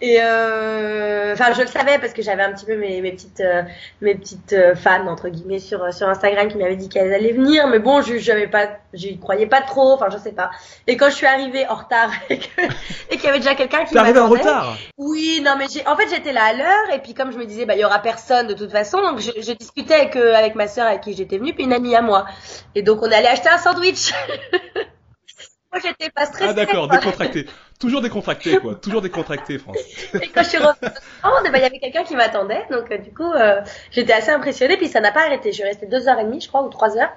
Et 0.00 0.18
euh, 0.20 1.32
enfin, 1.32 1.54
je 1.54 1.62
le 1.62 1.66
savais 1.68 1.98
parce 1.98 2.12
que 2.12 2.20
j'avais 2.20 2.42
un 2.42 2.52
petit 2.52 2.66
peu 2.66 2.76
mes, 2.76 3.00
mes 3.00 3.12
petites 3.12 3.40
euh, 3.40 3.62
mes 4.02 4.14
petites 4.14 4.52
euh, 4.52 4.74
fans 4.74 5.06
entre 5.06 5.30
guillemets 5.30 5.58
sur 5.58 5.82
euh, 5.82 5.90
sur 5.90 6.06
Instagram 6.08 6.48
qui 6.48 6.58
m'avaient 6.58 6.76
dit 6.76 6.90
qu'elles 6.90 7.14
allaient 7.14 7.32
venir, 7.32 7.66
mais 7.68 7.78
bon, 7.78 8.02
je 8.02 8.18
j'avais 8.18 8.46
pas, 8.46 8.68
j'y 8.92 9.18
croyais 9.18 9.46
pas 9.46 9.62
trop. 9.62 9.92
Enfin, 9.92 10.08
je 10.10 10.18
sais 10.18 10.32
pas. 10.32 10.50
Et 10.86 10.96
quand 10.96 11.08
je 11.08 11.14
suis 11.14 11.26
arrivée 11.26 11.66
en 11.68 11.76
retard 11.76 12.10
et 12.30 12.38
qu'il 12.38 13.24
y 13.24 13.28
avait 13.28 13.38
déjà 13.38 13.54
quelqu'un 13.54 13.84
qui 13.84 13.96
arrivé 13.96 14.20
en 14.20 14.28
m'attendait, 14.28 14.40
retard 14.42 14.76
oui, 14.98 15.40
non, 15.44 15.54
mais 15.58 15.66
j'ai, 15.72 15.86
en 15.86 15.96
fait, 15.96 16.08
j'étais 16.08 16.32
là 16.32 16.44
à 16.44 16.52
l'heure, 16.52 16.94
et 16.94 16.98
puis 16.98 17.14
comme 17.14 17.30
je 17.30 17.38
me 17.38 17.44
disais, 17.44 17.64
bah, 17.64 17.74
il 17.74 17.80
y 17.80 17.84
aura 17.84 18.00
personne 18.00 18.46
de 18.46 18.54
toute 18.54 18.70
façon, 18.70 19.00
donc 19.00 19.18
je, 19.20 19.30
je 19.40 19.52
discutais 19.52 19.94
avec, 19.94 20.16
euh, 20.16 20.34
avec 20.34 20.54
ma 20.54 20.68
sœur 20.68 20.86
avec 20.86 21.02
qui 21.02 21.14
j'étais 21.14 21.38
venue, 21.38 21.52
puis 21.52 21.64
une 21.64 21.72
amie 21.72 21.94
à 21.94 22.02
moi. 22.02 22.26
Et 22.74 22.82
donc, 22.82 23.02
on 23.02 23.10
est 23.10 23.14
allé 23.14 23.28
acheter 23.28 23.48
un 23.48 23.58
sandwich. 23.58 24.12
Moi, 25.76 25.82
j'étais 25.84 26.10
pas 26.10 26.24
stressée. 26.24 26.46
Ah 26.48 26.54
d'accord, 26.54 26.88
décontracté. 26.88 27.46
Toujours 27.78 28.00
décontracté 28.00 28.56
quoi, 28.58 28.74
toujours 28.76 29.02
décontracté 29.02 29.58
France. 29.58 29.76
Et 30.22 30.28
quand 30.28 30.42
je 30.42 30.48
suis 30.48 30.58
revenue 30.58 30.74
eh 30.82 31.50
ben, 31.50 31.58
il 31.58 31.62
y 31.62 31.64
avait 31.64 31.78
quelqu'un 31.78 32.04
qui 32.04 32.16
m'attendait, 32.16 32.64
donc 32.70 32.90
euh, 32.90 32.96
du 32.96 33.12
coup, 33.12 33.30
euh, 33.30 33.60
j'étais 33.90 34.14
assez 34.14 34.30
impressionnée, 34.30 34.78
puis 34.78 34.88
ça 34.88 35.00
n'a 35.00 35.12
pas 35.12 35.26
arrêté. 35.26 35.50
Je 35.50 35.56
suis 35.56 35.64
restée 35.64 35.86
deux 35.86 36.08
heures 36.08 36.18
et 36.18 36.24
demie, 36.24 36.40
je 36.40 36.48
crois, 36.48 36.62
ou 36.62 36.70
trois 36.70 36.96
heures. 36.96 37.12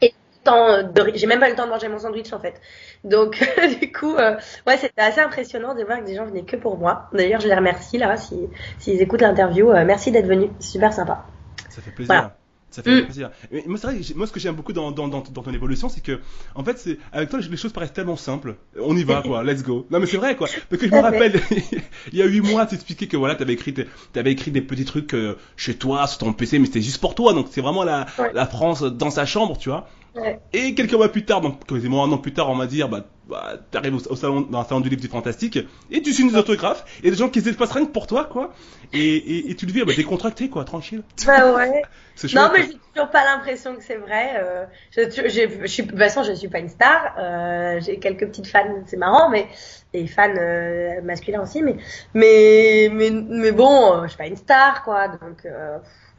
Et 0.00 0.14
de, 0.46 1.12
j'ai 1.14 1.26
même 1.26 1.40
pas 1.40 1.48
eu 1.48 1.50
le 1.50 1.56
temps 1.56 1.66
de 1.66 1.70
manger 1.70 1.88
mon 1.88 1.98
sandwich, 1.98 2.32
en 2.32 2.40
fait. 2.40 2.58
Donc, 3.04 3.38
du 3.80 3.92
coup, 3.92 4.16
euh, 4.16 4.36
ouais, 4.66 4.78
c'était 4.78 5.02
assez 5.02 5.20
impressionnant 5.20 5.74
de 5.74 5.84
voir 5.84 6.00
que 6.00 6.06
des 6.06 6.14
gens 6.14 6.24
venaient 6.24 6.44
que 6.44 6.56
pour 6.56 6.78
moi. 6.78 7.10
D'ailleurs, 7.12 7.40
je 7.40 7.48
les 7.48 7.54
remercie, 7.54 7.98
là, 7.98 8.16
si, 8.16 8.48
s'ils 8.78 9.02
écoutent 9.02 9.20
l'interview. 9.20 9.70
Euh, 9.70 9.84
merci 9.84 10.10
d'être 10.10 10.26
venus. 10.26 10.50
Super 10.58 10.94
sympa. 10.94 11.26
Ça 11.68 11.82
fait 11.82 11.90
plaisir. 11.90 12.14
Voilà. 12.14 12.39
Ça 12.70 12.82
fait 12.82 13.00
Mm. 13.00 13.04
plaisir. 13.04 13.30
Moi, 13.66 13.78
c'est 13.78 13.86
vrai 13.88 13.98
que 13.98 14.14
moi, 14.14 14.26
ce 14.26 14.32
que 14.32 14.38
j'aime 14.40 14.54
beaucoup 14.54 14.72
dans, 14.72 14.92
dans, 14.92 15.08
dans, 15.08 15.20
dans 15.22 15.42
ton 15.42 15.52
évolution, 15.52 15.88
c'est 15.88 16.02
que, 16.02 16.20
en 16.54 16.62
fait, 16.64 16.78
c'est, 16.78 16.98
avec 17.12 17.28
toi, 17.28 17.40
les 17.40 17.56
choses 17.56 17.72
paraissent 17.72 17.92
tellement 17.92 18.16
simples. 18.16 18.56
On 18.80 18.96
y 18.96 19.02
va, 19.04 19.22
quoi. 19.22 19.42
Let's 19.44 19.62
go. 19.62 19.86
Non, 19.90 19.98
mais 20.00 20.06
c'est 20.06 20.16
vrai, 20.18 20.36
quoi. 20.36 20.48
Parce 20.68 20.80
que 20.80 20.86
je 20.88 20.92
me 20.92 20.96
fait. 20.96 21.00
rappelle, 21.00 21.40
il 22.12 22.18
y 22.18 22.22
a 22.22 22.26
huit 22.26 22.40
mois, 22.42 22.66
tu 22.66 22.74
expliquais 22.76 23.06
que 23.08 23.16
voilà, 23.16 23.34
t'avais 23.34 23.54
écrit, 23.54 23.74
t'avais 24.12 24.32
écrit 24.32 24.50
des 24.52 24.60
petits 24.62 24.84
trucs 24.84 25.14
euh, 25.14 25.36
chez 25.56 25.74
toi, 25.74 26.06
sur 26.06 26.18
ton 26.18 26.32
PC, 26.32 26.58
mais 26.58 26.66
c'était 26.66 26.80
juste 26.82 27.00
pour 27.00 27.14
toi. 27.14 27.32
Donc, 27.34 27.48
c'est 27.50 27.60
vraiment 27.60 27.82
la, 27.84 28.06
Ouais. 28.18 28.30
la 28.34 28.46
France 28.46 28.82
dans 28.82 29.10
sa 29.10 29.26
chambre, 29.26 29.58
tu 29.58 29.68
vois. 29.68 29.88
Ouais. 30.14 30.40
Et 30.52 30.74
quelques 30.74 30.94
mois 30.94 31.08
plus 31.08 31.24
tard, 31.24 31.40
donc 31.40 31.64
quasiment 31.66 32.04
un 32.04 32.10
an 32.12 32.18
plus 32.18 32.32
tard, 32.32 32.50
on 32.50 32.54
m'a 32.56 32.66
dit, 32.66 32.82
bah, 32.90 33.04
bah 33.30 33.54
t'arrives 33.70 33.94
au, 33.94 34.12
au 34.12 34.16
salon, 34.16 34.40
dans 34.42 34.60
un 34.60 34.64
salon 34.64 34.80
du 34.80 34.88
livre 34.88 35.00
du 35.00 35.08
fantastique, 35.08 35.58
et 35.90 36.02
tu 36.02 36.12
signes 36.12 36.30
des 36.30 36.36
autographes, 36.36 36.84
et 37.02 37.10
des 37.10 37.16
gens 37.16 37.28
qui 37.28 37.40
se 37.40 37.44
déplacent 37.46 37.72
rien 37.72 37.86
que 37.86 37.90
pour 37.92 38.06
toi, 38.06 38.24
quoi. 38.24 38.52
Et, 38.92 38.98
et, 39.16 39.50
et 39.50 39.54
tu 39.54 39.66
le 39.66 39.72
vis, 39.72 39.84
bah, 39.84 39.92
décontracté, 39.96 40.48
quoi, 40.48 40.64
tranquille. 40.64 41.02
Bah 41.26 41.54
ouais. 41.54 41.82
Chouette. 42.16 42.34
Non, 42.34 42.50
mais 42.52 42.64
j'ai 42.64 42.76
toujours 42.92 43.08
pas 43.10 43.24
l'impression 43.24 43.74
que 43.74 43.82
c'est 43.82 43.96
vrai. 43.96 44.32
Euh, 44.36 44.66
je, 44.94 45.02
je, 45.08 45.48
je 45.62 45.66
suis, 45.66 45.84
de 45.84 45.88
toute 45.90 45.98
façon, 45.98 46.22
je 46.22 46.32
suis 46.32 46.48
pas 46.48 46.58
une 46.58 46.68
star. 46.68 47.14
Euh, 47.18 47.80
j'ai 47.80 47.98
quelques 47.98 48.26
petites 48.26 48.46
fans, 48.48 48.82
c'est 48.86 48.98
marrant, 48.98 49.30
mais 49.30 49.46
des 49.94 50.06
fans 50.06 50.28
euh, 50.36 51.00
masculins 51.02 51.40
aussi, 51.42 51.62
mais 51.62 51.76
mais 52.12 52.90
mais, 52.92 53.10
mais 53.10 53.52
bon, 53.52 54.02
je 54.02 54.08
suis 54.08 54.18
pas 54.18 54.26
une 54.26 54.36
star, 54.36 54.82
quoi. 54.84 55.08
Donc 55.08 55.46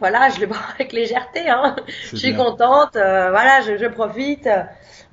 voilà, 0.02 0.30
je 0.30 0.42
le 0.42 0.48
prends 0.50 0.74
avec 0.74 0.92
légèreté. 0.92 1.48
Hein. 1.50 1.76
Je 2.12 2.18
suis 2.18 2.34
bien. 2.34 2.44
contente. 2.44 2.96
euh, 2.96 3.30
voilà, 3.30 3.62
je, 3.62 3.78
je 3.78 3.86
profite. 3.86 4.50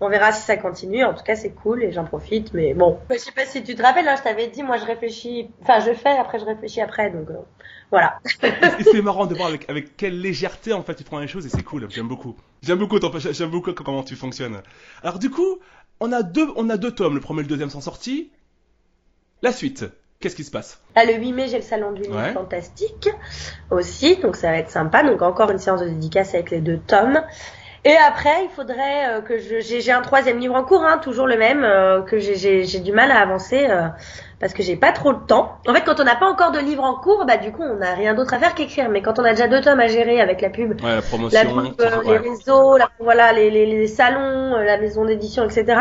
On 0.01 0.09
verra 0.09 0.33
si 0.33 0.43
ça 0.43 0.57
continue. 0.57 1.05
En 1.05 1.13
tout 1.13 1.23
cas, 1.25 1.37
c'est 1.37 1.51
cool 1.51 1.83
et 1.85 1.88
j'en 1.93 2.05
profite. 2.05 2.53
Mais 2.55 2.75
bon, 2.75 2.99
je 3.11 3.17
sais 3.17 3.33
pas 3.33 3.45
si 3.47 3.63
tu 3.63 3.75
te 3.75 3.83
rappelles. 3.83 4.07
Hein, 4.09 4.17
je 4.19 4.23
t'avais 4.23 4.49
dit, 4.49 4.63
moi, 4.63 4.77
je 4.77 4.85
réfléchis. 4.85 5.51
Enfin, 5.63 5.81
je 5.81 5.93
fais. 5.95 6.11
Après, 6.19 6.39
je 6.39 6.45
réfléchis 6.45 6.81
après. 6.81 7.11
Donc 7.11 7.31
euh, 7.31 7.35
voilà. 7.91 8.19
Et 8.79 8.85
c'est 8.85 9.01
marrant 9.03 9.27
de 9.27 9.35
voir 9.35 9.49
avec, 9.49 9.69
avec 9.71 9.97
quelle 9.97 10.21
légèreté 10.21 10.73
en 10.73 10.83
fait 10.83 10.95
tu 10.95 11.05
prends 11.05 11.19
les 11.21 11.27
choses 11.29 11.47
et 11.47 11.49
c'est 11.49 11.63
cool, 11.63 11.87
j'aime 11.91 12.07
beaucoup. 12.09 12.37
J'aime 12.63 12.79
beaucoup, 12.79 12.99
ton- 12.99 13.11
j'aime 13.19 13.51
beaucoup 13.51 13.73
comment 13.73 14.03
tu 14.03 14.15
fonctionnes. 14.17 14.61
Alors 15.03 15.19
du 15.19 15.31
coup, 15.31 15.59
on 16.01 16.13
a 16.13 16.23
deux, 16.23 16.49
on 16.57 16.69
a 16.69 16.77
deux 16.77 16.91
tomes, 16.95 17.15
le 17.15 17.21
premier 17.21 17.41
et 17.41 17.43
le 17.45 17.49
deuxième 17.49 17.71
sont 17.71 17.81
sortis. 17.81 18.31
La 19.41 19.53
suite, 19.53 19.87
qu'est-ce 20.21 20.37
qui 20.37 20.45
se 20.45 20.51
passe? 20.51 20.83
Là, 20.97 21.05
le 21.07 21.15
8 21.15 21.33
mai, 21.33 21.49
j'ai 21.49 21.57
le 21.59 21.63
salon 21.63 21.93
du 21.93 22.03
livre 22.03 22.17
Ouais. 22.17 22.33
fantastique 22.35 23.09
aussi, 23.71 24.17
donc 24.17 24.37
ça 24.37 24.51
va 24.51 24.59
être 24.59 24.71
sympa. 24.71 25.03
Donc 25.03 25.23
encore 25.23 25.51
une 25.51 25.59
séance 25.59 25.81
de 25.81 25.89
dédicace 25.89 26.35
avec 26.35 26.51
les 26.51 26.61
deux 26.61 26.79
tomes. 26.79 27.23
Et 27.85 27.97
après, 27.97 28.45
il 28.45 28.51
faudrait 28.51 29.19
euh, 29.19 29.21
que 29.23 29.39
je 29.39 29.61
j'ai 29.61 29.81
j'ai 29.81 29.93
un 29.93 30.01
troisième 30.03 30.39
livre 30.39 30.55
en 30.55 30.65
cours, 30.65 30.83
hein, 30.85 30.99
toujours 30.99 31.27
le 31.27 31.37
même, 31.39 31.65
euh, 31.65 32.03
que 32.03 32.19
j'ai- 32.19 32.37
j'ai 32.37 32.65
j'ai 32.65 32.81
du 32.81 32.93
mal 32.93 33.11
à 33.11 33.21
avancer 33.21 33.67
euh, 33.71 33.89
parce 34.41 34.53
que 34.53 34.63
j'ai 34.63 34.77
pas 34.77 34.93
trop 34.93 35.13
le 35.13 35.25
temps. 35.27 35.61
En 35.67 35.75
fait, 35.75 35.83
quand 35.85 36.01
on 36.01 36.05
n'a 36.05 36.17
pas 36.17 36.27
encore 36.29 36.51
de 36.53 36.59
livre 36.59 36.85
en 36.85 36.95
cours, 36.97 37.25
bah 37.27 37.37
du 37.37 37.53
coup, 37.53 37.63
on 37.63 37.77
n'a 37.77 37.95
rien 37.95 38.15
d'autre 38.15 38.35
à 38.35 38.39
faire 38.39 38.55
qu'écrire. 38.55 38.89
Mais 38.91 39.03
quand 39.03 39.19
on 39.19 39.25
a 39.25 39.31
déjà 39.31 39.49
deux 39.49 39.61
tomes 39.61 39.81
à 39.81 39.87
gérer 39.89 40.21
avec 40.21 40.41
la 40.41 40.51
pub, 40.51 40.81
Ouais, 40.83 40.95
la 40.97 41.03
promotion. 41.03 41.39
la 41.39 41.45
pub, 41.45 41.81
euh, 41.81 42.03
ouais. 42.05 42.05
les 42.05 42.17
réseaux, 42.19 42.77
la- 42.77 42.89
voilà, 42.99 43.33
les, 43.33 43.51
les, 43.51 43.67
les 43.67 43.87
salons, 43.89 44.55
euh, 44.57 44.65
la 44.65 44.79
maison 44.79 45.05
d'édition, 45.05 45.45
etc. 45.49 45.81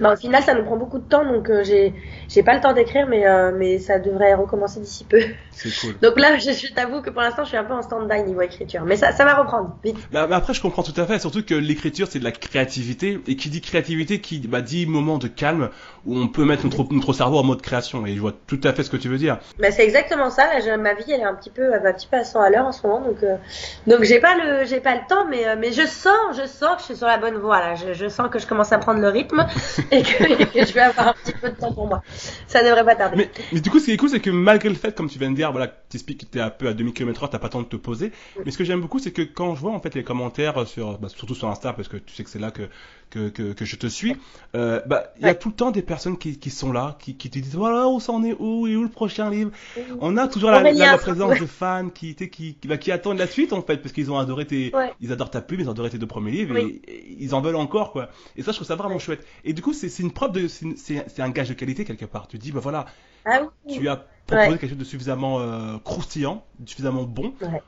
Bah, 0.00 0.14
au 0.14 0.16
final, 0.16 0.42
ça 0.42 0.54
nous 0.54 0.64
prend 0.64 0.76
beaucoup 0.76 0.98
de 0.98 1.08
temps, 1.08 1.24
donc 1.24 1.50
euh, 1.50 1.62
j'ai 1.64 1.94
j'ai 2.28 2.42
pas 2.42 2.54
le 2.54 2.60
temps 2.60 2.72
d'écrire, 2.72 3.06
mais 3.08 3.26
euh, 3.26 3.52
mais 3.54 3.78
ça 3.78 3.98
devrait 3.98 4.34
recommencer 4.34 4.80
d'ici 4.80 5.04
peu. 5.04 5.20
C'est 5.50 5.70
cool. 5.80 5.98
Donc 6.00 6.18
là, 6.18 6.38
je, 6.38 6.52
je 6.52 6.72
t'avoue 6.72 7.02
que 7.02 7.10
pour 7.10 7.22
l'instant, 7.22 7.44
je 7.44 7.48
suis 7.48 7.56
un 7.56 7.64
peu 7.64 7.74
en 7.74 7.82
stand-by 7.82 8.22
niveau 8.22 8.40
écriture, 8.40 8.84
mais 8.84 8.96
ça 8.96 9.12
ça 9.12 9.24
va 9.24 9.34
reprendre 9.34 9.76
vite. 9.84 9.96
Mais, 10.12 10.26
mais 10.26 10.34
après, 10.34 10.54
je 10.54 10.60
comprends 10.60 10.82
tout 10.82 10.98
à 10.98 11.04
fait, 11.04 11.18
surtout 11.18 11.44
que 11.44 11.54
l'écriture 11.54 12.06
c'est 12.08 12.18
de 12.18 12.24
la 12.24 12.32
créativité 12.32 13.20
et 13.26 13.36
qui 13.36 13.50
dit 13.50 13.60
créativité, 13.60 14.20
qui 14.20 14.38
bah, 14.40 14.62
dit 14.62 14.86
moment 14.86 15.18
de 15.18 15.28
calme 15.28 15.70
où 16.06 16.16
on 16.16 16.28
peut 16.28 16.44
mettre 16.44 16.64
notre, 16.64 16.92
notre 16.92 17.12
cerveau 17.12 17.38
en 17.38 17.44
mode 17.44 17.62
création. 17.62 18.06
Et 18.06 18.14
je 18.14 18.20
vois 18.20 18.32
tout 18.46 18.60
à 18.64 18.72
fait 18.72 18.82
ce 18.82 18.90
que 18.90 18.96
tu 18.96 19.08
veux 19.08 19.18
dire. 19.18 19.38
Bah, 19.58 19.70
c'est 19.70 19.84
exactement 19.84 20.30
ça. 20.30 20.46
Là, 20.58 20.76
ma 20.76 20.94
vie, 20.94 21.04
elle 21.08 21.20
est 21.20 21.24
un 21.24 21.34
petit 21.34 21.50
peu, 21.50 21.72
elle 21.74 21.82
va 21.82 21.90
un 21.90 21.92
petit 21.92 22.06
peu 22.06 22.16
à 22.16 22.24
100 22.24 22.40
à 22.40 22.50
l'heure 22.50 22.66
en 22.66 22.72
ce 22.72 22.86
moment, 22.86 23.00
donc 23.00 23.22
euh, 23.22 23.36
donc 23.86 24.02
j'ai 24.04 24.20
pas 24.20 24.34
le 24.36 24.64
j'ai 24.64 24.80
pas 24.80 24.94
le 24.94 25.00
temps, 25.08 25.26
mais 25.28 25.46
euh, 25.46 25.56
mais 25.58 25.72
je 25.72 25.86
sens 25.86 26.14
je 26.32 26.46
sens 26.46 26.76
que 26.76 26.80
je 26.80 26.84
suis 26.86 26.96
sur 26.96 27.06
la 27.06 27.18
bonne 27.18 27.36
voie 27.36 27.60
là. 27.60 27.74
Je, 27.74 27.92
je 27.92 28.08
sens 28.08 28.28
que 28.30 28.38
je 28.38 28.46
commence 28.46 28.72
à 28.72 28.78
prendre 28.78 29.00
le 29.00 29.08
rythme 29.08 29.46
et 29.92 30.02
que, 30.02 30.42
et 30.42 30.46
que 30.46 30.66
je 30.66 30.72
vais 30.72 30.80
avoir 30.80 31.08
un 31.08 31.14
petit 31.24 31.32
peu 31.32 31.50
de 31.50 31.56
temps 31.56 31.72
pour 31.72 31.86
moi. 31.86 32.02
Ça 32.46 32.62
devrait 32.62 32.84
pas 32.84 32.94
tarder. 32.96 33.16
Mais, 33.16 33.30
mais 33.52 33.60
du 33.60 33.70
coup, 33.70 33.78
ce 33.78 33.86
qui 33.86 33.92
est 33.92 33.96
cool, 33.96 34.10
c'est 34.10 34.20
que 34.20 34.30
malgré 34.30 34.68
le 34.68 34.74
fait, 34.74 34.94
comme 34.94 35.08
tu 35.08 35.18
viens 35.18 35.30
de 35.30 35.36
dire, 35.36 35.50
voilà, 35.52 35.68
tu 35.68 35.96
expliques 35.96 36.20
que 36.20 36.26
t'es 36.26 36.40
un 36.40 36.50
peu 36.50 36.68
à 36.68 36.74
demi 36.74 36.92
kilomètre 36.92 37.22
heure, 37.22 37.30
t'as 37.30 37.38
pas 37.38 37.46
le 37.48 37.52
temps 37.52 37.62
de 37.62 37.66
te 37.66 37.76
poser. 37.76 38.12
Mais 38.44 38.50
ce 38.50 38.58
que 38.58 38.64
j'aime 38.64 38.80
beaucoup, 38.80 38.98
c'est 38.98 39.12
que 39.12 39.22
quand 39.22 39.54
je 39.54 39.60
vois 39.60 39.72
en 39.72 39.80
fait 39.80 39.94
les 39.94 40.04
commentaires 40.04 40.66
sur, 40.66 40.98
bah, 40.98 41.08
surtout 41.08 41.34
sur 41.34 41.48
Insta, 41.48 41.72
parce 41.72 41.88
que 41.88 41.96
tu 41.96 42.14
sais 42.14 42.24
que 42.24 42.30
c'est 42.30 42.38
là 42.38 42.50
que 42.50 42.62
que, 43.10 43.28
que, 43.28 43.52
que 43.52 43.64
je 43.64 43.76
te 43.76 43.86
suis, 43.88 44.16
euh, 44.54 44.80
bah 44.86 45.12
il 45.18 45.26
y 45.26 45.28
a 45.28 45.34
tout 45.34 45.48
le 45.48 45.54
temps 45.54 45.70
des 45.70 45.82
personnes 45.82 46.16
qui, 46.16 46.38
qui 46.38 46.50
sont 46.50 46.72
là, 46.72 46.96
qui, 47.00 47.16
qui 47.16 47.28
te 47.28 47.38
disent 47.38 47.56
voilà 47.56 47.88
où 47.88 47.98
ça 48.00 48.12
en 48.12 48.22
est 48.22 48.36
où? 48.38 48.66
Et 48.66 48.76
où 48.76 48.82
le 48.84 48.88
prochain 48.88 49.28
livre? 49.30 49.50
On 50.00 50.16
a 50.16 50.28
toujours 50.28 50.50
la, 50.50 50.70
la, 50.72 50.96
présence 50.96 51.30
ouais. 51.32 51.40
de 51.40 51.46
fans 51.46 51.88
qui, 51.90 52.14
qui, 52.14 52.28
qui, 52.54 52.68
bah, 52.68 52.76
qui 52.78 52.92
attendent 52.92 53.18
la 53.18 53.26
suite 53.26 53.52
en 53.52 53.62
fait, 53.62 53.78
parce 53.78 53.92
qu'ils 53.92 54.10
ont 54.10 54.18
adoré 54.18 54.46
tes, 54.46 54.70
Ouais. 54.74 54.92
ils 55.00 55.12
adorent 55.12 55.30
ta 55.30 55.40
pub, 55.40 55.58
ils 55.60 55.68
ont 55.68 55.72
adoré 55.72 55.90
tes 55.90 55.98
deux 55.98 56.06
premiers 56.06 56.30
livres 56.30 56.54
Oui. 56.54 56.80
et, 56.86 56.92
et 56.92 57.16
ils 57.18 57.34
en 57.34 57.40
veulent 57.40 57.56
encore 57.56 57.90
quoi. 57.92 58.10
Et 58.36 58.42
ça, 58.42 58.52
je 58.52 58.56
trouve 58.58 58.68
ça 58.68 58.76
vraiment 58.76 58.98
chouette. 59.00 59.26
Et 59.44 59.52
du 59.52 59.60
coup, 59.62 59.72
c'est 59.88 60.02
une 60.02 60.12
preuve 60.12 60.32
de, 60.32 60.48
c'est 60.48 61.20
un 61.20 61.30
gage 61.30 61.48
de 61.48 61.54
qualité 61.54 61.84
quelque 61.84 62.04
part. 62.06 62.28
Tu 62.28 62.38
dis 62.38 62.52
bah 62.52 62.60
voilà, 62.62 62.86
Ah 63.24 63.40
oui. 63.66 63.74
tu 63.78 63.88
as 63.88 63.96
proposé 64.26 64.48
Ouais. 64.50 64.58
quelque 64.58 64.70
chose 64.70 64.78
de 64.78 64.84
suffisamment 64.84 65.40
euh, 65.40 65.78
croustillant, 65.84 66.44
de 66.58 66.68
suffisamment 66.68 67.02
bon 67.04 67.32
Ouais. 67.40 67.62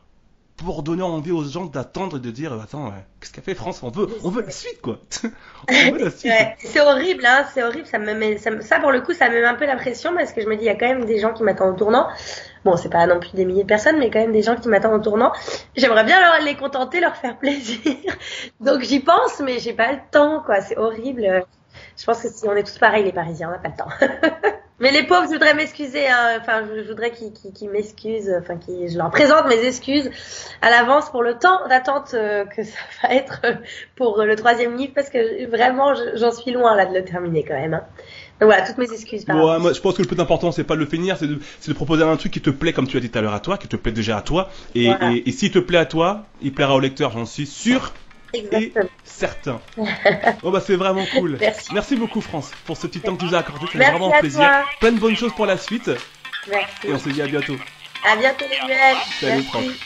pour 0.57 0.83
donner 0.85 1.03
envie 1.03 1.33
aux 1.33 1.43
gens 1.45 1.65
d'attendre 1.65 2.19
et 2.19 2.21
de 2.21 2.31
dire 2.31 2.53
attends 2.53 2.93
qu'est-ce 3.21 3.33
qu'a 3.33 3.43
fait 3.43 3.55
France? 3.55 3.83
On 3.83 3.91
veut 3.91 4.07
on 4.23 4.29
veut 4.31 4.43
la 4.43 4.51
suite 4.51 4.81
quoi 4.81 4.99
on 5.69 5.93
veut 5.93 6.05
la 6.05 6.11
suite 6.11 6.31
c'est 6.59 6.81
horrible 6.81 7.25
hein 7.27 7.45
c'est 7.53 7.63
horrible 7.65 7.87
ça 7.87 7.99
me 7.99 8.15
met 8.15 8.39
ça, 8.39 8.79
pour 8.79 8.93
le 8.93 9.01
coup 9.01 9.13
ça 9.13 9.29
me 9.29 9.41
met 9.41 9.45
un 9.45 9.55
peu 9.55 9.67
la 9.67 9.77
pression 9.77 10.15
parce 10.15 10.33
que 10.33 10.41
je 10.41 10.47
me 10.47 10.55
dis 10.57 10.63
il 10.65 10.67
y 10.67 10.69
a 10.69 10.77
quand 10.77 10.87
même 10.87 11.05
des 11.07 11.19
gens 11.19 11.33
qui 11.33 11.43
m'attendent 11.43 11.75
au 11.75 11.79
tournant 11.79 12.07
bon 12.65 12.77
c'est 12.77 12.91
pas 12.91 13.07
non 13.09 13.19
plus 13.19 13.33
des 13.35 13.45
milliers 13.45 13.63
de 13.65 13.69
personnes 13.69 13.99
mais 13.99 14.11
quand 14.11 14.21
même 14.21 14.33
des 14.33 14.43
gens 14.43 14.55
qui 14.55 14.69
m'attendent 14.69 15.01
au 15.01 15.03
tournant 15.03 15.33
j'aimerais 15.75 16.05
bien 16.05 16.21
leur, 16.21 16.45
les 16.45 16.55
contenter 16.55 17.01
leur 17.01 17.17
faire 17.17 17.39
plaisir 17.39 17.81
donc 18.61 18.83
j'y 18.83 19.01
pense 19.01 19.41
mais 19.41 19.59
j'ai 19.59 19.73
pas 19.73 19.91
le 19.93 19.99
temps 20.13 20.43
quoi 20.45 20.61
c'est 20.61 20.77
horrible 20.77 21.45
je 21.97 22.05
pense 22.05 22.23
que 22.23 22.29
si 22.29 22.47
on 22.49 22.55
est 22.55 22.65
tous 22.65 22.79
pareils 22.79 23.05
les 23.05 23.13
Parisiens 23.13 23.49
on 23.49 23.53
n'a 23.53 23.59
pas 23.59 23.69
le 23.69 23.77
temps 23.77 24.41
Mais 24.83 24.91
les 24.91 25.05
pauvres, 25.05 25.29
je 25.29 25.35
voudrais 25.35 25.55
m'excuser. 25.55 26.09
Hein. 26.09 26.39
Enfin, 26.41 26.65
je 26.75 26.89
voudrais 26.89 27.13
qu'ils 27.13 27.71
m'excusent. 27.71 28.35
Enfin, 28.41 28.59
je 28.67 28.99
leur 28.99 29.11
présente 29.11 29.47
mes 29.47 29.65
excuses 29.65 30.11
à 30.61 30.71
l'avance 30.71 31.09
pour 31.09 31.23
le 31.23 31.39
temps 31.39 31.69
d'attente 31.69 32.15
euh, 32.15 32.45
que 32.47 32.65
ça 32.65 32.79
va 33.03 33.15
être 33.15 33.43
pour 33.95 34.21
le 34.21 34.35
troisième 34.35 34.77
livre, 34.77 34.93
parce 34.93 35.09
que 35.09 35.49
vraiment, 35.49 35.95
j'en 36.17 36.33
suis 36.33 36.51
loin 36.51 36.75
là 36.75 36.87
de 36.87 36.95
le 36.95 37.05
terminer 37.05 37.45
quand 37.45 37.55
même. 37.55 37.75
Hein. 37.75 37.85
Donc 38.41 38.49
voilà, 38.49 38.67
toutes 38.67 38.79
mes 38.79 38.93
excuses. 38.93 39.25
Par 39.25 39.37
ouais, 39.37 39.61
moi, 39.61 39.73
je 39.73 39.81
pense 39.81 39.95
que 39.95 40.03
le 40.03 40.09
plus 40.09 40.19
important, 40.19 40.51
c'est 40.51 40.65
pas 40.65 40.75
de 40.75 40.81
le 40.81 40.87
finir, 40.87 41.17
c'est 41.17 41.29
de, 41.29 41.39
de, 41.69 41.73
proposer 41.75 42.03
un 42.03 42.17
truc 42.17 42.33
qui 42.33 42.41
te 42.41 42.51
plaît, 42.51 42.73
comme 42.73 42.89
tu 42.89 42.97
as 42.97 43.01
dit 43.01 43.09
tout 43.09 43.19
à 43.21 43.23
l'heure 43.23 43.35
à 43.35 43.41
toi, 43.41 43.59
qui 43.59 43.69
te 43.69 43.77
plaît 43.77 43.93
déjà 43.93 44.17
à 44.17 44.23
toi. 44.23 44.49
Et, 44.75 44.87
et, 44.87 45.29
et 45.29 45.31
s'il 45.31 45.53
te 45.53 45.61
plaît 45.61 45.79
à 45.79 45.87
toi, 45.87 46.25
il 46.41 46.53
plaira 46.53 46.75
au 46.75 46.81
lecteur, 46.81 47.13
j'en 47.13 47.25
suis 47.25 47.47
sûr. 47.47 47.93
Exactement. 48.33 48.85
et 48.85 48.89
certain. 49.05 49.61
oh 50.43 50.51
bah 50.51 50.63
c'est 50.65 50.77
vraiment 50.77 51.05
cool. 51.15 51.39
Merci. 51.73 51.97
beaucoup 51.97 52.21
France 52.21 52.51
pour 52.67 52.77
ce 52.77 52.87
petit 52.87 53.01
temps 53.01 53.15
que 53.15 53.21
tu 53.21 53.27
nous 53.27 53.35
as 53.35 53.39
accordé, 53.39 53.67
c'est 53.71 53.79
vraiment 53.79 54.15
un 54.15 54.21
plaisir. 54.21 54.51
Plein 54.81 54.93
de 54.93 54.99
bonnes 54.99 55.17
choses 55.17 55.35
pour 55.35 55.47
la 55.47 55.59
suite. 55.59 55.91
Merci. 56.51 56.87
Et 56.87 56.93
on 56.93 56.99
se 56.99 57.09
dit 57.09 57.23
à 57.23 57.27
bientôt. 57.27 57.57
À 58.05 58.17
bientôt 58.17 58.45
Salut 59.21 59.45
Merci. 59.53 59.81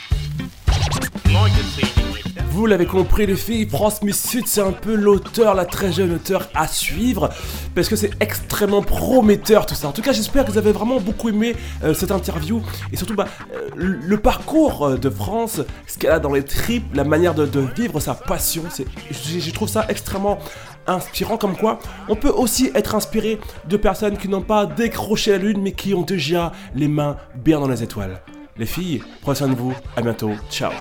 Vous 2.57 2.65
l'avez 2.65 2.87
compris 2.87 3.27
les 3.27 3.35
filles, 3.35 3.69
France 3.69 4.01
Miss 4.01 4.19
Sud 4.19 4.47
c'est 4.47 4.61
un 4.61 4.71
peu 4.71 4.95
l'auteur, 4.95 5.53
la 5.53 5.63
très 5.63 5.91
jeune 5.91 6.13
auteur 6.13 6.49
à 6.55 6.67
suivre, 6.67 7.29
parce 7.75 7.87
que 7.87 7.95
c'est 7.95 8.09
extrêmement 8.19 8.81
prometteur 8.81 9.67
tout 9.67 9.75
ça. 9.75 9.89
En 9.89 9.91
tout 9.91 10.01
cas 10.01 10.11
j'espère 10.11 10.43
que 10.43 10.49
vous 10.51 10.57
avez 10.57 10.71
vraiment 10.71 10.99
beaucoup 10.99 11.29
aimé 11.29 11.55
euh, 11.83 11.93
cette 11.93 12.09
interview, 12.09 12.63
et 12.91 12.97
surtout 12.97 13.13
bah, 13.13 13.27
euh, 13.53 13.69
le 13.75 14.17
parcours 14.17 14.87
euh, 14.87 14.97
de 14.97 15.07
France, 15.07 15.61
ce 15.85 15.99
qu'elle 15.99 16.09
a 16.09 16.17
dans 16.17 16.33
les 16.33 16.41
tripes, 16.41 16.95
la 16.95 17.03
manière 17.03 17.35
de, 17.35 17.47
vivre 17.77 17.99
sa 17.99 18.15
passion, 18.15 18.63
je 19.11 19.51
trouve 19.51 19.69
ça 19.69 19.85
extrêmement 19.87 20.39
inspirant. 20.87 21.37
Comme 21.37 21.55
quoi 21.55 21.77
on 22.09 22.15
peut 22.15 22.33
aussi 22.35 22.71
être 22.73 22.95
inspiré 22.95 23.39
de 23.69 23.77
personnes 23.77 24.17
qui 24.17 24.29
n'ont 24.29 24.41
pas 24.41 24.65
décroché 24.65 25.29
la 25.29 25.37
lune 25.37 25.61
mais 25.61 25.73
qui 25.73 25.93
ont 25.93 26.01
déjà 26.01 26.51
les 26.73 26.87
mains 26.87 27.17
bien 27.35 27.59
dans 27.59 27.67
les 27.67 27.83
étoiles. 27.83 28.19
Les 28.57 28.65
filles, 28.65 29.03
prenez 29.21 29.35
soin 29.35 29.47
de 29.47 29.53
vous, 29.53 29.75
à 29.95 30.01
bientôt, 30.01 30.31
ciao 30.49 30.71